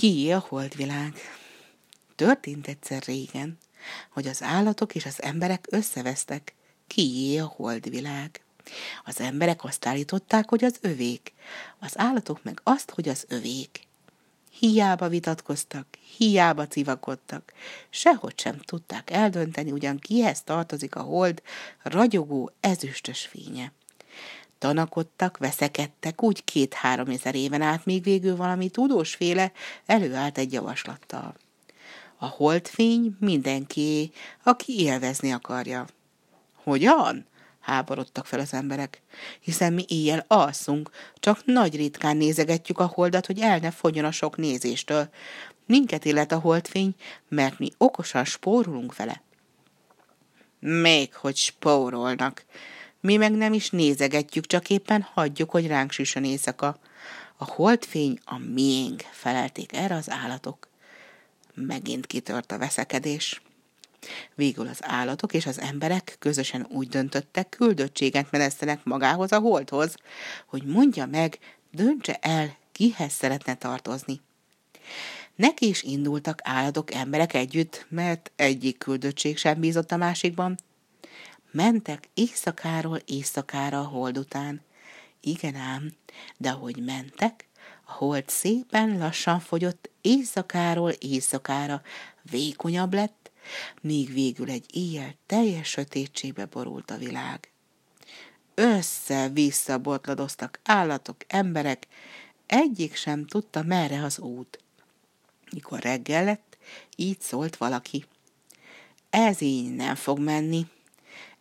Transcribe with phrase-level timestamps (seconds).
[0.00, 1.14] Ki a holdvilág?
[2.14, 3.58] Történt egyszer régen,
[4.10, 6.54] hogy az állatok és az emberek összevesztek.
[6.86, 8.40] Kié a holdvilág?
[9.04, 11.32] Az emberek azt állították, hogy az övék,
[11.78, 13.86] az állatok meg azt, hogy az övék.
[14.50, 15.86] Hiába vitatkoztak,
[16.16, 17.52] hiába civakodtak,
[17.90, 21.42] sehogy sem tudták eldönteni, ugyan kihez tartozik a hold
[21.82, 23.72] ragyogó ezüstös fénye.
[24.60, 29.52] Tanakodtak, veszekedtek úgy két-három ezer éven át, még végül valami tudósféle
[29.86, 31.34] előállt egy javaslattal.
[32.16, 35.86] A holdfény mindenki, aki élvezni akarja.
[36.62, 37.26] Hogyan?
[37.60, 39.02] háborodtak fel az emberek.
[39.40, 44.10] Hiszen mi éjjel alszunk, csak nagy ritkán nézegetjük a holdat, hogy el ne fogjon a
[44.10, 45.08] sok nézéstől.
[45.66, 46.94] Minket illet a holdfény,
[47.28, 49.22] mert mi okosan spórolunk vele.
[50.58, 52.44] Még hogy spórolnak.
[53.00, 56.78] Mi meg nem is nézegetjük, csak éppen hagyjuk, hogy ránk süssön éjszaka.
[57.36, 60.68] A holdfény a miénk, felelték erre az állatok.
[61.54, 63.42] Megint kitört a veszekedés.
[64.34, 69.94] Végül az állatok és az emberek közösen úgy döntöttek, küldöttséget menesztenek magához a holdhoz,
[70.46, 71.38] hogy mondja meg,
[71.70, 74.20] döntse el, kihez szeretne tartozni.
[75.34, 80.56] Neki is indultak állatok, emberek együtt, mert egyik küldöttség sem bízott a másikban.
[81.50, 84.60] Mentek éjszakáról éjszakára a hold után.
[85.20, 85.92] Igen ám,
[86.36, 87.48] de ahogy mentek,
[87.84, 91.82] a hold szépen lassan fogyott éjszakáról éjszakára,
[92.22, 93.30] vékonyabb lett,
[93.80, 97.50] míg végül egy éjjel teljes sötétségbe borult a világ.
[98.54, 101.86] Össze-vissza botladoztak állatok, emberek,
[102.46, 104.58] egyik sem tudta, merre az út.
[105.52, 106.58] Mikor reggel lett,
[106.96, 108.04] így szólt valaki.
[109.10, 110.66] Ez így nem fog menni.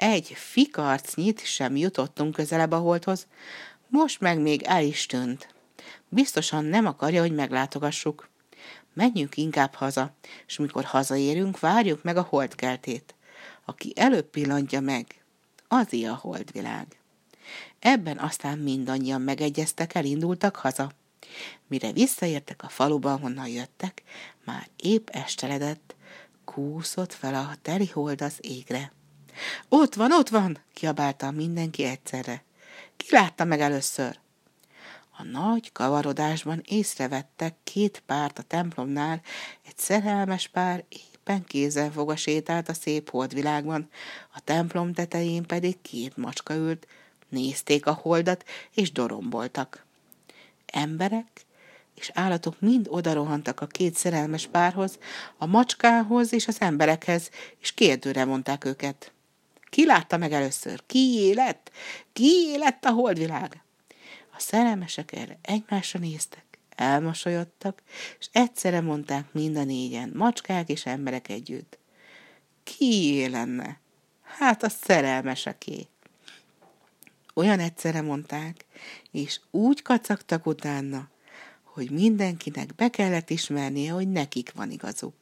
[0.00, 3.26] Egy fikarcnyit sem jutottunk közelebb a holdhoz,
[3.88, 5.54] most meg még el is tűnt.
[6.08, 8.28] Biztosan nem akarja, hogy meglátogassuk.
[8.92, 10.14] Menjünk inkább haza,
[10.46, 13.14] és mikor hazaérünk, várjuk meg a holdkeltét.
[13.64, 15.24] Aki előbb pillantja meg,
[15.68, 16.86] az a holdvilág.
[17.78, 20.92] Ebben aztán mindannyian megegyeztek, elindultak haza.
[21.66, 24.02] Mire visszaértek a faluba, honnan jöttek,
[24.44, 25.94] már épp esteledett,
[26.44, 28.92] kúszott fel a teli hold az égre.
[29.68, 30.58] Ott van, ott van!
[30.74, 32.44] kiabálta mindenki egyszerre.
[32.96, 34.18] Ki látta meg először?
[35.18, 39.20] A nagy kavarodásban észrevettek két párt a templomnál,
[39.66, 43.88] egy szerelmes pár éppen kézzel fogva sétált a szép holdvilágban,
[44.34, 46.86] a templom tetején pedig két macska ült,
[47.28, 49.84] nézték a holdat, és doromboltak.
[50.66, 51.46] Emberek
[51.94, 54.98] és állatok mind odarohantak a két szerelmes párhoz,
[55.38, 59.12] a macskához és az emberekhez, és kérdőre mondták őket.
[59.70, 60.82] Ki látta meg először?
[60.86, 61.72] Ki élet?
[62.12, 63.62] Ki élet a holdvilág?
[64.36, 66.44] A szerelmesek erre egymásra néztek,
[66.76, 67.82] elmosolyodtak,
[68.18, 71.78] és egyszerre mondták mind a négyen, macskák és emberek együtt.
[72.62, 73.80] Ki lenne?
[74.22, 75.86] Hát a szerelmeseké.
[77.34, 78.64] Olyan egyszerre mondták,
[79.10, 81.08] és úgy kacagtak utána,
[81.62, 85.14] hogy mindenkinek be kellett ismernie, hogy nekik van igazuk.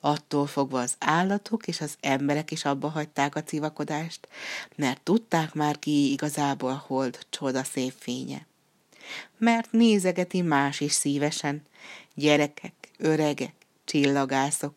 [0.00, 4.28] Attól fogva az állatok és az emberek is abba hagyták a civakodást,
[4.76, 8.46] mert tudták már ki igazából hold csoda szép fénye.
[9.38, 11.62] Mert nézegeti más is szívesen,
[12.14, 13.54] gyerekek, öregek,
[13.84, 14.74] csillagászok,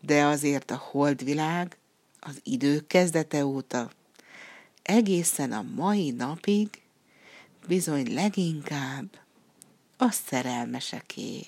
[0.00, 1.76] de azért a holdvilág
[2.20, 3.90] az idő kezdete óta
[4.82, 6.68] egészen a mai napig
[7.66, 9.18] bizony leginkább
[9.96, 11.46] a szerelmeseké.